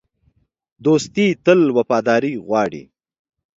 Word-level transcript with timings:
دوستي 0.85 1.27
تل 1.45 1.59
وفاداري 1.77 2.33
غواړي. 2.45 2.83